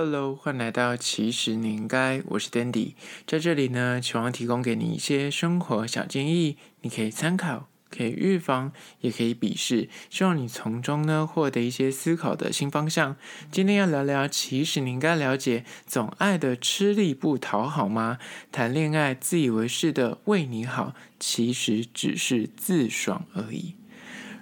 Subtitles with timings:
[0.00, 2.92] Hello，欢迎来到其实你应该，我是 Dandy，
[3.26, 7.66] 在这里呢，希望提供给你一些生活小建议，你可以参考。
[7.90, 13.16] 可以预防，也可以鄙视，希望你从中呢获得一些思考的新方向。
[13.50, 18.18] 今天要聊聊，其实你应该了解，总爱的吃力不讨好吗？
[18.52, 23.74] 谈恋爱自以为是的为你好，其实只是自爽而已。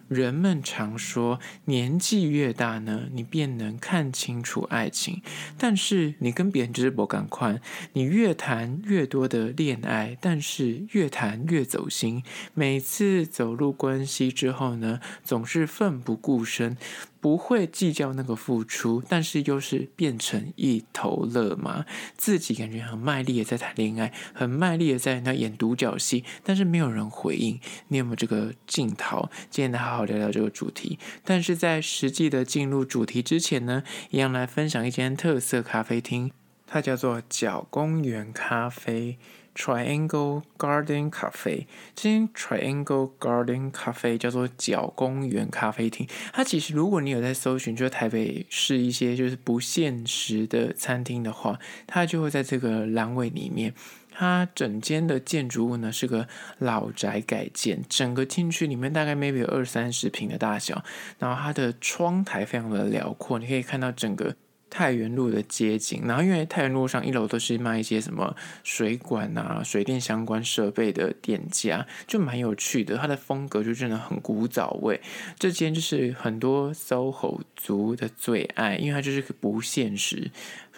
[0.09, 5.23] 人们常说，年纪越大呢，你便能看清楚爱情。
[5.59, 7.61] 但是你跟别人就是不敢宽，
[7.93, 12.23] 你越谈越多的恋爱，但是越谈越走心。
[12.55, 16.77] 每次走入关系之后呢，总是奋不顾身。
[17.27, 21.85] 不会计较那个付出，但是又是变成一头热嘛？
[22.17, 27.59] 自己感觉很卖力的在谈恋爱，很卖力的在那演独角戏，但是没有人回应。
[27.89, 29.29] 你有没有这个镜头？
[29.51, 31.01] 今天来好好聊聊这个主题。
[31.25, 36.31] 但是在实际的进入主题之前呢，一样来分享一间特色咖啡厅，
[36.65, 39.19] 它叫做角公园咖啡。
[39.57, 46.07] Triangle Garden Cafe，这间 Triangle Garden Cafe 叫做角公园咖啡厅。
[46.33, 53.73] 它其实，如果你有在搜寻，就是台北市一些就是不限时的餐厅的话，它就会在这个栏位里面。
[54.19, 56.27] 它整间的建筑物呢是个
[56.59, 60.85] 老宅改建，整个进去里面大概 maybe 有二三十坪的大小，
[61.19, 64.37] 然后它的窗台非常的辽阔，你可以看到整个。
[64.69, 72.97] 太原路的街景，然后因为太原路上一楼都是卖一些什么水管啊、水电相关设备的店家，就蛮有趣的。
[72.97, 75.01] 它的风格就真的很古早味。
[75.39, 80.31] 这间就是很多 SOHO 族的最爱，因为它就是不现实。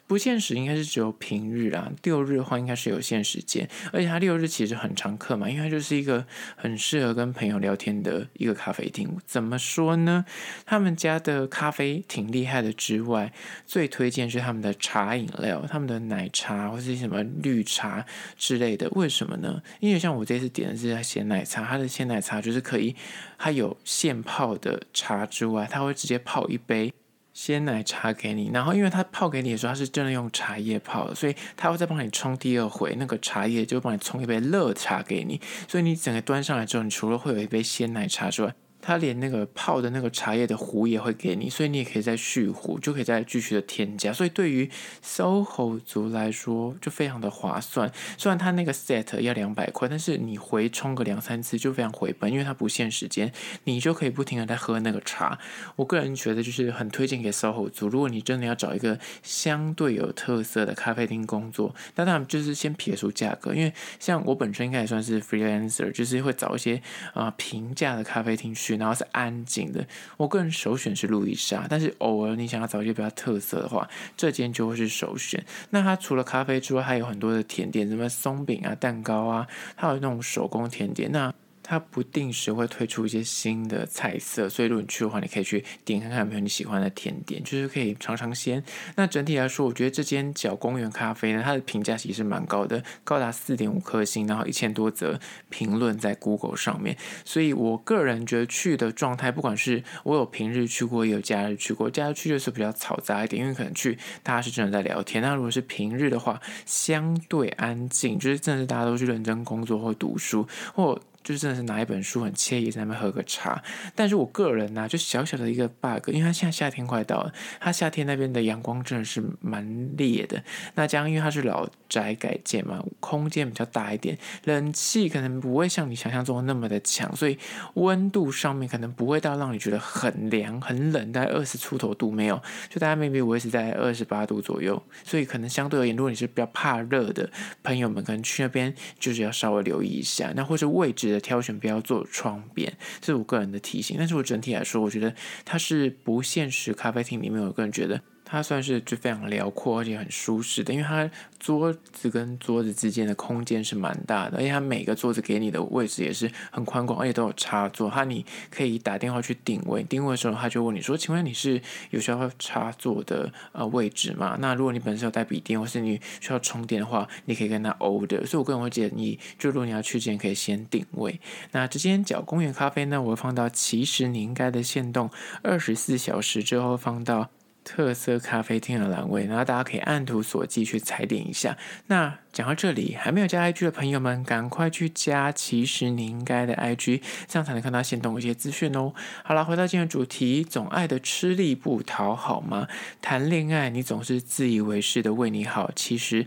[0.08, 9.16] 不限时应该是只有平日啊，六日的话应该是有限时间，而且它六日其实很常客嘛，因为它就是一个很适合跟朋友聊天的一个咖啡厅。
[9.26, 10.24] 怎么说呢？
[10.64, 13.30] 他们家的咖啡挺厉害的之外，
[13.66, 18.06] 最推荐是他们的茶饮料，他们的奶茶或是什么绿茶
[18.38, 18.88] 之类的。
[18.92, 19.62] 为什么呢？
[19.80, 22.96] 因为像我这次点的是鲜奶茶，它的鲜奶茶就是可以，
[23.36, 26.94] 它有现泡的茶之外，它会直接泡一杯。
[27.40, 44.12] 鲜奶茶给你，然后因为他泡给你的时候，他是真的用茶叶泡的，所以他会再帮你冲第二回，那个茶叶就帮你冲一杯热茶给你，所以你整个端上来之后，你除了会有一杯鲜奶茶之外，他连那个泡的那个茶叶的壶也会给你，所以你也可以再续壶，就可以再继续的添加。
[44.12, 44.70] 所以对于
[45.04, 47.90] SOHO 族来说，就非常的划算。
[48.16, 53.32] 虽然他那个 set 要两百块，但是你回冲个两三次就非常回本，因为它不限时间，
[53.64, 55.38] 你就可以不停的在喝那个茶。
[55.76, 57.88] 我个人觉得就是很推荐给 SOHO 族。
[57.88, 66.80] 如果你真的要找一个相对有特色的咖啡厅工作，那当然就是先撇除价格，因为像我本身应该也算是 freelancer，就是会找一些
[67.12, 68.54] 啊、平价的咖啡厅。
[68.76, 69.86] 然后是安静的，
[70.16, 75.44] 我个人首选是路易莎，但是偶尔你想要找一些比较特色的话，这间就会是首选。
[75.70, 81.10] 那它除了咖啡之外，还有很多的甜点，什么松饼啊、蛋糕啊，还有那种手工甜点。
[81.10, 81.32] 那
[81.68, 88.64] 它不定时会推出一些新的菜色，所以如果你去的话，你可以去点看看有没有你喜欢的甜点，就是可以尝尝鲜。
[88.96, 95.20] 那整体来说，我觉得这间角公园咖啡呢，它的评价其实蛮高的，高达四点五颗星，然后一千多则
[95.50, 96.96] 评论在 Google 上面。
[97.26, 105.22] 所以我个人觉得去的状态，不管是我有平日去过，也有假日去过，假日去就是比较嘈杂一点，因为可能去大家是真的在聊天。
[105.22, 110.98] 那如果是平日的话，相对安静，就是真的是大家都去认真工作或读书或。
[111.28, 113.62] 就是真的是拿一本书很惬意，在那边喝个茶。
[113.94, 117.30] 但是我个人呢、就小小的一个 bug，因为它现在夏天快到了，
[117.60, 120.42] 它夏天那边的阳光真的是蛮烈的。
[120.74, 127.36] 那这样因为它是老宅改建嘛，空间比较大一点，冷气可能不会像你想象中那么的强，所以
[127.74, 134.82] 温度上面可能不会到让你觉得很凉很冷，大概二十出头度没有，就大概 maybe 维持在二十八度左右。
[135.04, 137.28] 所以可能相对而言，如果你是比较怕热的
[137.62, 143.96] 朋友们，可能去那边就是要稍微留意一下，那或是位置挑选不要做窗边，这是我个人的提醒。
[143.98, 145.14] 但是我整体来说，我觉得
[145.44, 148.00] 它是不限时咖啡厅里面，我个人觉得。
[148.30, 157.90] 它算是就非常辽阔，而且很舒适的，因为它桌子跟桌子之间的空间是蛮大的，而且它每个桌子给你的位置也是很宽广，而且都有插座。
[157.90, 161.60] 它你可以打电话去定位，定位的时候他就问你说：“请问你是
[161.90, 168.26] 有需要插座的呃位置吗？”那如果你本身有带笔电，或是你需要充电的话，你可以跟他 order。
[168.26, 171.18] 所以我个人会建议，就如果你要去之前可以先定位。
[171.52, 175.10] 那这间角公园咖啡呢，我会放到其实你应该的限动，
[175.42, 177.30] 二十四小时之后放到。
[177.68, 181.58] 特色咖啡厅的栏位，然后大家可以按图索骥去踩点一下。
[181.88, 185.30] 那讲到这里，还没有加 IG 的朋友们，赶快去加。
[185.30, 188.94] 其实你应该的 IG，这样才能看到先动一些资讯哦。
[189.22, 192.66] 好了，回到今天的主题，总爱的吃力不讨好吗？
[193.02, 196.24] 谈恋爱你总是自以为是的为你好，其实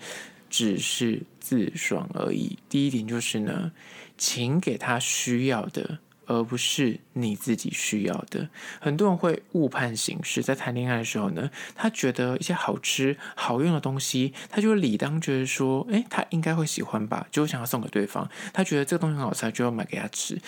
[0.47, 2.59] 只是自爽而已。
[2.69, 3.71] 第一点就是呢，
[4.15, 5.97] 请给他需要的。
[6.31, 8.49] 而不是你自己需要的。
[8.79, 18.29] 很多人会误判形式，在谈恋爱的时候呢，他觉得一些好吃好用的东西，他就理当觉得说，诶，他应该会喜欢吧，就想要送给对方。
[18.53, 20.39] 他觉得这个东西很好吃，就要买给他吃。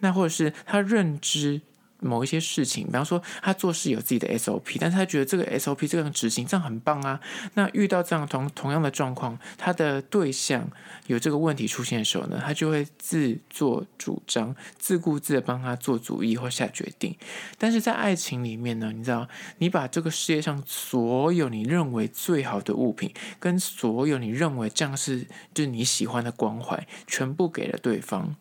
[0.00, 1.60] 那或者是他认知。
[2.00, 7.20] 某一些事情，比方说他做事有自己的 SOP，但是他觉得这个 SOP 这样执行这样很棒啊。
[7.54, 10.70] 那遇到这样同同样的状况，他的对象
[11.06, 17.16] 有这个问题出现的时候呢，他就会自作主张、自顾自的帮他做主意或下决定。
[17.58, 19.28] 但是在爱情里面呢，你知道，
[19.58, 28.36] 你把这个世界上所有你认为最好的物品，跟所有你认为这样是就是你喜欢的关怀，全部给了对方，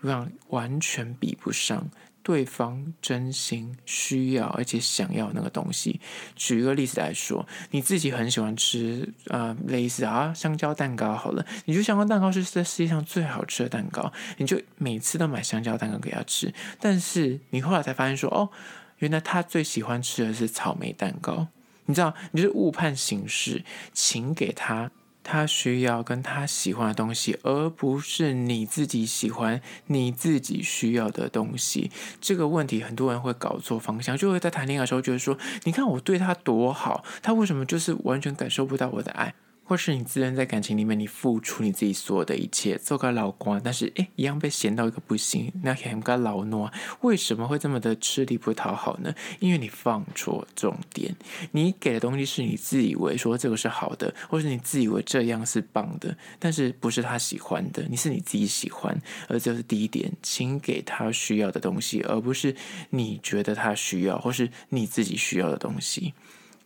[0.00, 1.88] 让完全比不上。
[2.22, 6.00] 对方真心需要而且想要那个东西。
[6.36, 16.52] 举一个例子来说，你自己很喜欢吃啊、类似啊香蕉蛋糕好了，你觉得香蕉蛋糕是这世界上最好吃的蛋糕，你就每次都买香蕉蛋糕给他吃。
[16.78, 18.50] 但是你后来才发现说，哦，
[18.98, 21.48] 原来他最喜欢吃的是草莓蛋糕。
[21.86, 24.90] 你知道，你就是误判形势，请给他。
[25.30, 31.92] 他需要跟他喜欢的东西，而不是你自己喜欢、你自己需要的东西。
[32.20, 39.32] 这个问题很多人会搞错方向，就会在谈恋爱的时候觉得说：“你看我对他多好，他为什么就是完全感受不到我的爱？”
[39.70, 46.72] 或是你自认在感情里面，你付出你自己所有的一切，做个老公，但是诶，一样被嫌到一个不行，那很个老诺，
[47.02, 49.14] 为什么会这么的吃力不讨好呢？
[49.38, 51.14] 因为你放错重点，
[51.52, 62.56] 你给的东西是你自以为说这个是好的，或是你自以为这样是棒的，但是不是他喜欢的，你是你自己喜欢，而这是第一点，请给他需要的东西，而不是
[62.90, 66.12] 你觉得他需要或是你自己需要的东西。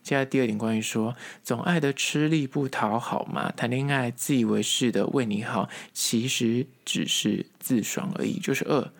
[0.05, 8.37] 接下来第二点，关于说总爱的吃力不讨好嘛，谈恋爱自以为是的为你好，其实只是自爽而已。
[8.37, 8.91] 就是二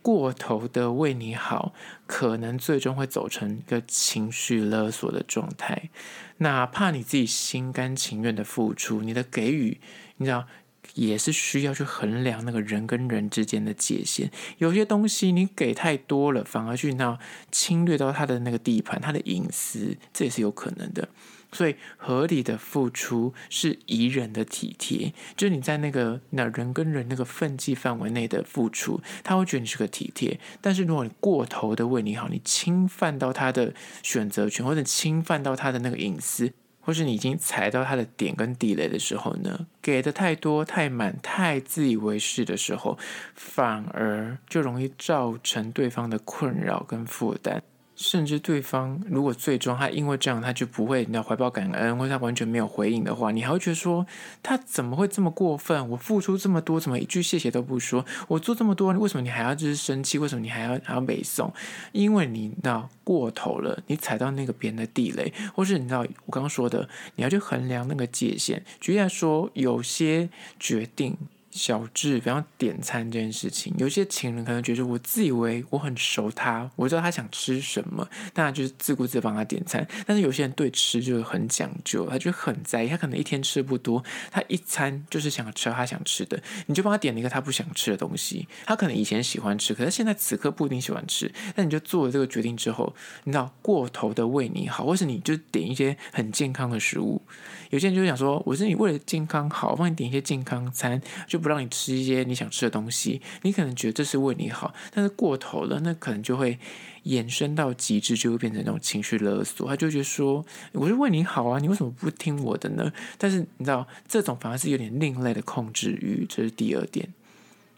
[0.00, 1.74] 过头的为你好，
[2.06, 5.90] 可能最终会走成一个情绪勒索的状态。
[6.36, 9.80] 哪怕你自己心甘情愿的付出，你的给予，
[10.18, 10.46] 你知道。
[10.94, 17.18] 也是需要去衡量那个人跟人之间的界限，有些东西你给太多了，反而去那
[17.50, 21.08] 侵略到他的那个地盘，他的隐私，这也是有可能的。
[21.52, 30.38] 所以合理的付出是宜人的体贴，就是你在那个那人跟人那个分际范围内的付出，他会觉得你是个体贴。
[30.60, 33.72] 但是如果你过头的为你好，你侵犯到他的
[34.02, 36.52] 选择权，或者侵犯到他的那个隐私。
[36.86, 42.96] 或是你已经踩到他的点跟地雷的时候呢，给的太多、太满、太自以为是的时候，
[43.34, 47.60] 反而就容易造成对方的困扰跟负担。
[47.96, 54.06] 甚至对方如果最终他因为这样他就不会你要怀抱感恩，或者他完全没有回应的话，你还会觉得说
[54.42, 55.88] 他怎么会这么过分？
[55.88, 58.04] 我付出这么多，怎么一句谢谢都不说？
[58.28, 60.18] 我做这么多，为什么你还要就是生气？
[60.18, 61.50] 为什么你还要还要背诵？
[61.92, 68.62] 因为你那过头了，你踩到那个别人的地雷，或是你知道我刚刚说的，你要去衡量那个界限。
[68.78, 70.28] 举例来说，有些
[70.60, 71.16] 决定。
[71.56, 79.88] 小智，比方点餐这件事情，有些情人可能觉得我自以为我很熟他，我知道他想吃什么，那就是自顾自帮他点餐。
[80.06, 88.46] 但是有些人对吃就是很讲究，他就很在意，他可能一天吃不多，他一餐就是想吃他想吃的，你就帮他点了一个他不想吃的东西。
[88.66, 91.32] 他可能以前喜欢吃，可是现在此刻不一定喜欢吃。
[91.54, 97.22] 那你就做了这个决定之后，你知道过头的为你好，或是你就点一些很健康的食物。
[97.70, 101.45] 有些人就想说，我是你为了健康好，帮你点一些健康餐，就。
[101.46, 106.58] 不让你吃一些你想吃的东西，你可能觉得这是为你好，但是过头了，那可能就会
[107.04, 109.68] 衍生到极致，就会变成那种情绪勒索。
[109.68, 112.92] 他就觉得说，我是为你好啊，你为什么不听我的呢？
[113.16, 117.14] 但是你知道，这种反而是有点另类的控制欲，这是第二点。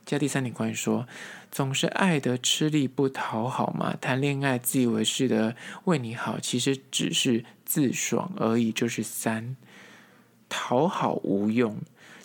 [0.06, 1.06] 加第三点，关于说
[1.52, 8.72] 总是爱得吃力不讨好嘛，谈恋爱自以为是的为你好，其实只是自爽而已。
[8.72, 9.56] 就是三，
[10.48, 11.76] 讨好无用。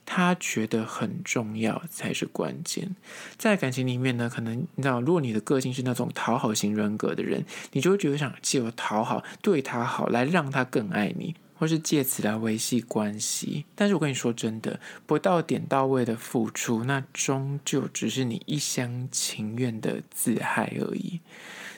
[0.05, 2.95] 他觉得很重要才是关键，
[3.37, 11.35] 在感情里面呢，可能你知道，如果你的个性是那种讨好型人格的人，你就会觉得想借由讨好对他好来让他更爱你。
[11.63, 13.63] 或是借此来维系关系。
[13.73, 21.21] 但是我跟你说真的，不到点到位的付出，那终究只是你一厢情愿的自嗨而已。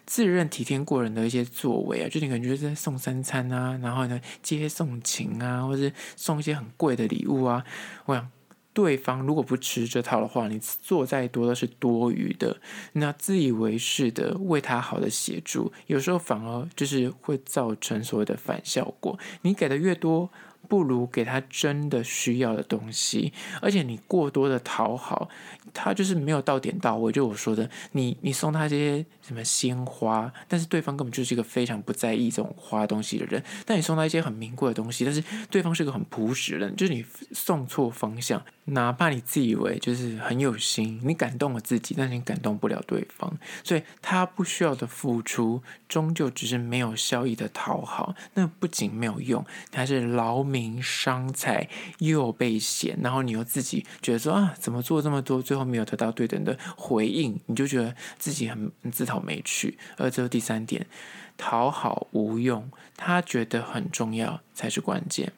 [0.07, 7.63] 自认体贴过人的一些作为啊，就你可能觉是在送三餐啊，然后呢接送情啊，或是送一些很贵的礼物啊，
[8.05, 8.31] 我想。
[8.75, 12.57] 对方如果不吃这套的话，你做再多都是多余的。
[12.91, 19.17] 那自以为是的为他好的协助，有时候反而就是会造成所谓的反效果。
[19.43, 20.29] 你给的越多，
[20.67, 23.33] 不如给他真的需要的东西。
[23.61, 25.29] 而且你过多的讨好，
[25.73, 27.11] 他就是没有到点到位。
[27.11, 33.43] 就我说的，你你送他这些什么鲜花，但是对方根本就是一个非常不在意这种花东西的人。
[33.65, 38.43] 但你送他一些很名贵的东西，但是对方是个很朴实的人，就是你送错方向。
[38.67, 43.31] 哪怕你自以为就是很有心，你感动了自己，但是你感动不了对方，
[43.63, 48.15] 所以他不需要的付出，终究只是没有效益的讨好。
[48.33, 51.67] 那不仅没有用，还是劳民伤财，
[51.99, 52.97] 又被嫌。
[53.03, 59.77] 然后你又自己觉得说啊，怎么做这么多，最后没有得到对等的回应，你就觉得自己很自讨没趣。
[59.97, 60.87] 而这第三点，
[61.35, 65.33] 讨好无用，他觉得很重要才是关键。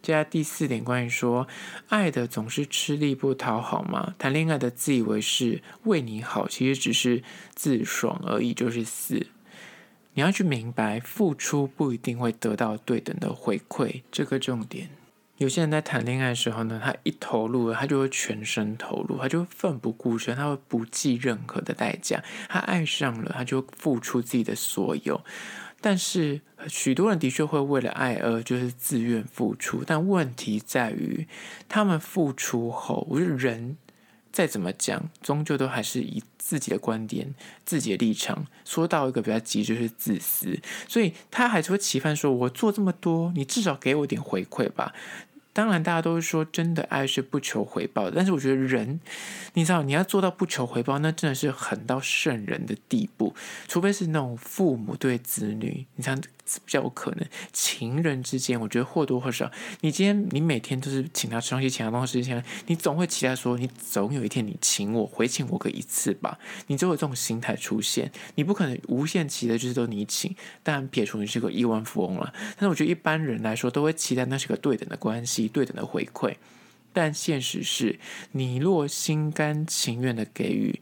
[0.00, 1.46] 接下来第四点，关于说
[1.88, 4.14] 爱的总是吃力不讨好吗？
[4.18, 7.22] 谈恋爱的自以为是为你好，其实只是
[7.54, 8.54] 自爽而已。
[8.54, 9.26] 就是四，
[10.18, 14.88] 你要去明白，付出不一定会得到对等的回馈，这个重点。
[15.36, 22.20] 有些人在谈恋爱的时候呢，他一投入了，他就会全身投入，他就奋不顾身，他会不计任何的代价。
[22.48, 25.20] 他爱上了，他就付出自己的所有。
[25.80, 31.28] 但是许多人的确会为了爱而就是自愿付出，但问题在于，
[31.68, 33.76] 他们付出后，我觉得人
[34.32, 44.94] 再怎么讲，终究都还是以自己的观点、自己的立场，说到一个比较极致，是自私，所以他还是会期盼说：“我做这么多，你至少给我点回馈吧。”
[45.52, 49.00] 当然，大家都是说真的爱是不求回报的，但是我觉得人，
[49.54, 53.34] 你知道，你要做到不求回报，那真的是狠到圣人的地步，
[53.66, 56.20] 除非是那种父母对子女，你像。
[56.64, 59.50] 比较有可能，情人之间，我觉得或多或少，
[59.80, 66.38] 你今天你每天都是请他吃东西，请他东西，请他，你总会期待说，你总有一天你请我回请我个一次吧，
[66.68, 76.34] 你就有这种心态出现，你不可能无限期的就是都你请，但撇除你是个亿万富翁了，但是我觉得一般人来说都会期待那是个对等的关系，对等的回馈，
[76.92, 77.98] 但现实是，
[78.32, 80.80] 你若心甘情愿的给予，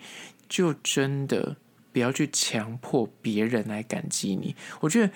[0.49, 1.56] 就真的
[1.92, 5.12] 不要去强迫别人来感激你，我觉得。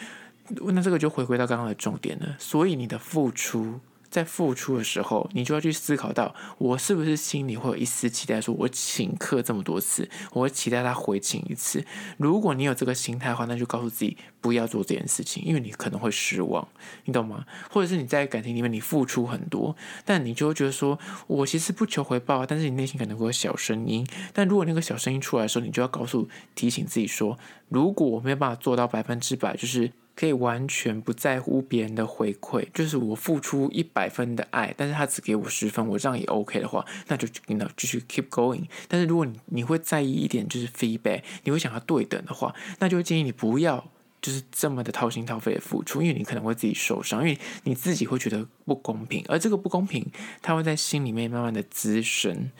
[0.73, 3.81] 那这个就回归到刚刚的重点了，所以你的付出。
[4.11, 11.85] 在付出的时候，你就要去思考到，我是不是心里会有一丝期待，说我请客这么多次，我会期待他回请一次。
[12.17, 16.67] 如果你有这个心态的话，那就告诉自己不要做这件事情，因为你可能会失望，
[17.05, 17.47] 你懂吗？
[17.71, 24.05] 或者是你在感情里面你付出很多，但你就会觉得说我其实不求回报，但是你内心可能会有小声音。
[24.33, 27.39] 但如果那个小声音出来的时候，你就要告诉提醒自己说，
[27.69, 29.93] 如果我没有办法做到百分之百，就是。
[30.21, 38.65] 可以完全不在乎别人的回馈，就是我付出一百分的爱，但是他只给我十分，我这样也 OK 的话，那就那继续 keep going。
[38.87, 50.07] 但是如果你你会在意一点，就是 feedback，你会想要对等的话，那就建议你不要就是这么的掏心掏肺的付出，因为你可能会自己受伤，因为你自己会觉得不公平，而这个不公平，
[50.43, 52.51] 它会在心里面慢慢的滋生，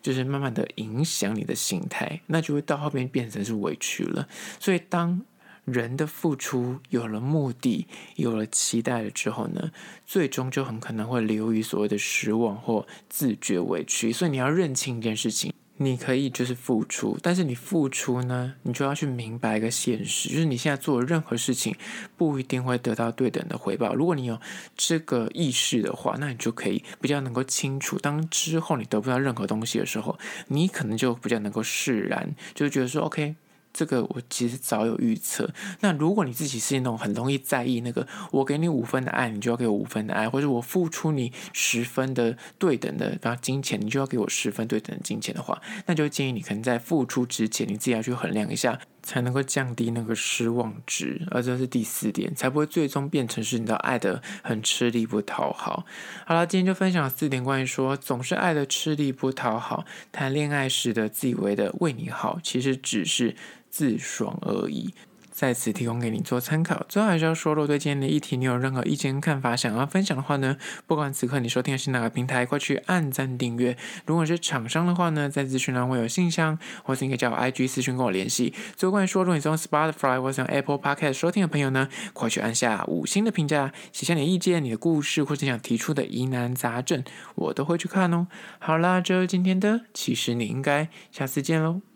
[0.00, 4.26] 就是慢慢的影响你的心态，那就会到后面变成是委屈了。
[4.58, 5.20] 所以当
[5.64, 7.86] 人的付出有了目的，
[8.16, 9.70] 有了期待了之后呢，
[10.06, 14.12] 最终就很可能会流于所谓的失望或自觉委屈。
[14.12, 21.74] 所以你要认清一件事情，你可以就是付出，但是你付出呢，你就要去明白一个现实，就是你现在做的任何事情
[22.16, 23.94] 不一定会得到对等的回报。
[23.94, 24.40] 如果你有
[24.76, 33.36] 这个意识的话，那你就可以比较能够清楚，当之后你得不到任何东西的时候，你可能就比较能够释然，就觉得说 OK。
[33.72, 35.48] 这个我其实早有预测。
[35.80, 51.26] 那如果你自己是那种很容易在意那个，我给你五分的爱，你就要给我五分的爱，或者我付出你十分的对等的，然后金钱，你就要给我十分对等的金钱的话，那就建议你可能在付出之前，你自己要去衡量一下，才能够降低那个失望值。
[51.30, 55.84] 而这是第四点，才不会最终变成是你的爱的很吃力不讨好。
[56.26, 63.36] 好了，今天就分享四点关于说总是爱的吃力不讨好，谈恋爱时的自以为的为你好，其实只是。
[63.70, 64.92] 自爽而已。
[65.40, 66.84] 在此提供给你做参考。
[66.86, 73.74] 最后还是要说，如果对今天的议题你有任何意见看法想要分享的话呢，不管此刻你收听的是哪个平台，快去按赞订阅。
[74.04, 78.52] 如果是厂商的话呢，在资讯栏会有信箱，或是你可以叫我 IG 私讯跟我联系。
[78.76, 87.02] 最后关于说，如果你用 Spotify 或是用 Apple Podcast 收听的朋友呢，快去按下五星的评价，写下你的意见、你的故事或者想提出的疑难杂症，
[87.36, 88.26] 我都会去看哦。
[88.58, 91.89] 好啦，这是今天的，其实你应该下次见喽。